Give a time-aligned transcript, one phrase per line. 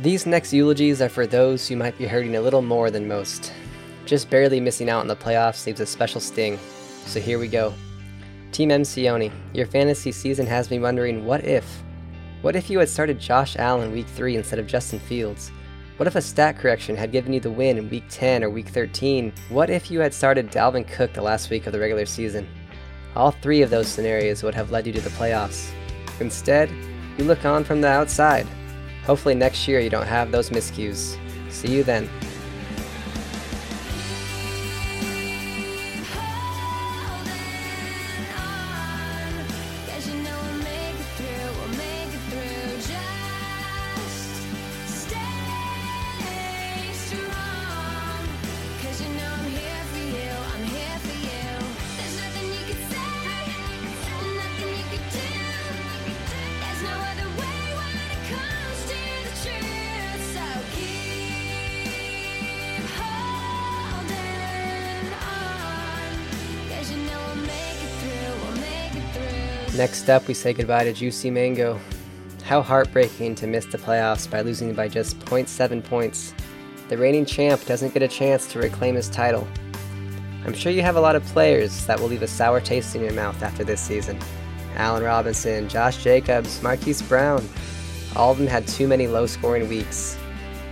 [0.00, 3.52] These next eulogies are for those who might be hurting a little more than most.
[4.06, 6.58] Just barely missing out on the playoffs leaves a special sting,
[7.06, 7.72] so here we go.
[8.50, 11.84] Team MConi, your fantasy season has me wondering what if?
[12.42, 15.52] What if you had started Josh Allen week 3 instead of Justin Fields?
[15.96, 18.70] What if a stat correction had given you the win in week 10 or week
[18.70, 19.32] 13?
[19.48, 22.48] What if you had started Dalvin Cook the last week of the regular season?
[23.14, 25.70] All three of those scenarios would have led you to the playoffs.
[26.18, 26.68] Instead,
[27.16, 28.44] you look on from the outside.
[29.06, 31.16] Hopefully, next year you don't have those miscues.
[31.50, 32.08] See you then.
[69.76, 71.80] Next up, we say goodbye to Juicy Mango.
[72.44, 76.32] How heartbreaking to miss the playoffs by losing by just 0.7 points.
[76.88, 79.48] The reigning champ doesn't get a chance to reclaim his title.
[80.44, 83.02] I'm sure you have a lot of players that will leave a sour taste in
[83.02, 84.16] your mouth after this season.
[84.76, 87.44] Allen Robinson, Josh Jacobs, Marquise Brown.
[88.14, 90.16] All of them had too many low scoring weeks.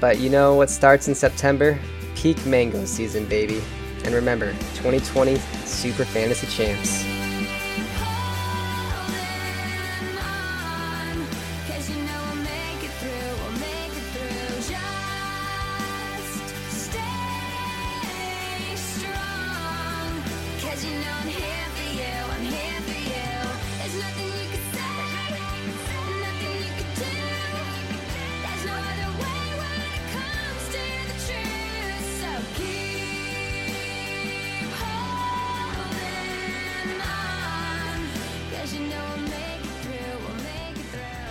[0.00, 1.78] But you know what starts in September?
[2.14, 3.62] Peak mango season, baby.
[4.04, 5.36] And remember, 2020
[5.66, 7.15] Super Fantasy Champs.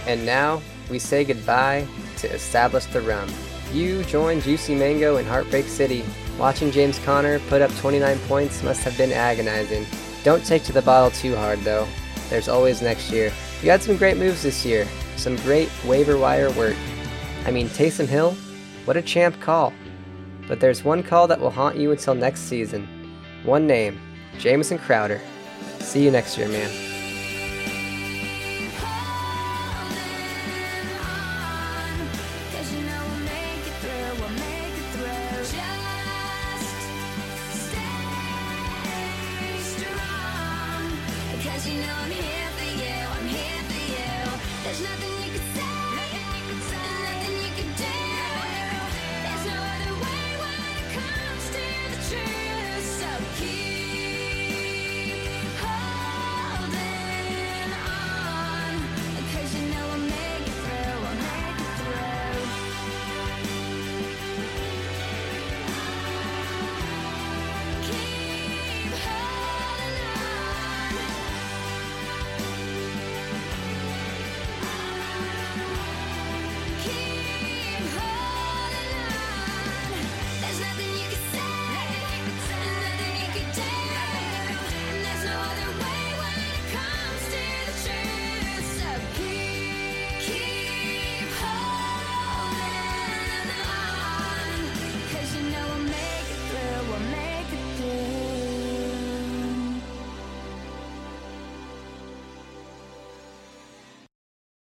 [0.07, 3.29] And now we say goodbye to Establish the Rum.
[3.73, 6.03] You joined Juicy Mango in Heartbreak City.
[6.37, 9.85] Watching James Conner put up 29 points must have been agonizing.
[10.23, 11.87] Don't take to the bottle too hard though.
[12.29, 13.31] There's always next year.
[13.61, 14.87] You had some great moves this year.
[15.15, 16.75] Some great waiver wire work.
[17.45, 18.35] I mean, Taysom Hill?
[18.85, 19.73] What a champ call.
[20.47, 22.87] But there's one call that will haunt you until next season.
[23.43, 23.99] One name
[24.37, 25.21] Jamison Crowder.
[25.79, 26.94] See you next year, man.